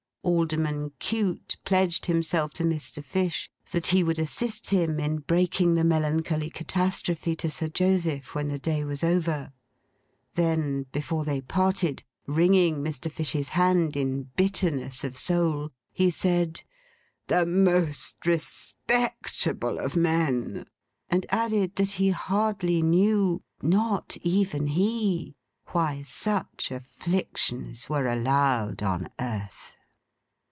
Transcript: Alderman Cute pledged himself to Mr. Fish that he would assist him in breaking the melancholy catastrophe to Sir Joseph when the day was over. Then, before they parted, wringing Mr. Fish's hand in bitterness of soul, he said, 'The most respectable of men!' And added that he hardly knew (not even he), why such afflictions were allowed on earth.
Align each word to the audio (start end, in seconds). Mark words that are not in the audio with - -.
Alderman 0.23 0.91
Cute 0.99 1.57
pledged 1.65 2.05
himself 2.05 2.53
to 2.53 2.63
Mr. 2.63 3.03
Fish 3.03 3.49
that 3.71 3.87
he 3.87 4.03
would 4.03 4.19
assist 4.19 4.69
him 4.69 4.99
in 4.99 5.17
breaking 5.21 5.73
the 5.73 5.83
melancholy 5.83 6.51
catastrophe 6.51 7.35
to 7.37 7.49
Sir 7.49 7.69
Joseph 7.69 8.35
when 8.35 8.47
the 8.49 8.59
day 8.59 8.83
was 8.83 9.03
over. 9.03 9.51
Then, 10.35 10.85
before 10.91 11.25
they 11.25 11.41
parted, 11.41 12.03
wringing 12.27 12.83
Mr. 12.83 13.11
Fish's 13.11 13.49
hand 13.49 13.97
in 13.97 14.29
bitterness 14.35 15.03
of 15.03 15.17
soul, 15.17 15.71
he 15.91 16.11
said, 16.11 16.65
'The 17.25 17.47
most 17.47 18.23
respectable 18.27 19.79
of 19.79 19.95
men!' 19.95 20.67
And 21.09 21.25
added 21.29 21.77
that 21.77 21.93
he 21.93 22.11
hardly 22.11 22.83
knew 22.83 23.41
(not 23.63 24.15
even 24.21 24.67
he), 24.67 25.35
why 25.69 26.03
such 26.03 26.69
afflictions 26.69 27.89
were 27.89 28.05
allowed 28.05 28.83
on 28.83 29.07
earth. 29.19 29.77